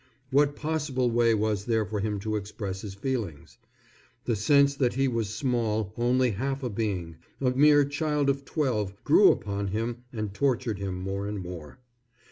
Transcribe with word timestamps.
What 0.31 0.55
possible 0.55 1.11
way 1.11 1.35
was 1.35 1.65
there 1.65 1.85
for 1.85 1.99
him 1.99 2.19
to 2.21 2.35
express 2.35 2.81
his 2.81 2.95
feelings? 2.95 3.59
The 4.25 4.35
sense 4.35 4.73
that 4.73 4.95
he 4.95 5.07
was 5.07 5.29
small, 5.29 5.93
only 5.95 6.31
half 6.31 6.63
a 6.63 6.71
being, 6.71 7.17
a 7.39 7.51
mere 7.51 7.85
child 7.85 8.27
of 8.27 8.43
twelve, 8.43 8.95
grew 9.03 9.31
upon 9.31 9.67
him 9.67 9.97
and 10.11 10.33
tortured 10.33 10.79
him 10.79 10.97
more 10.99 11.27
and 11.27 11.39
more. 11.39 11.77